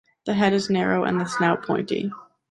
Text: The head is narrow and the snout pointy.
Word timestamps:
The 0.25 0.33
head 0.33 0.51
is 0.53 0.67
narrow 0.67 1.03
and 1.03 1.21
the 1.21 1.25
snout 1.25 1.61
pointy. 1.61 2.11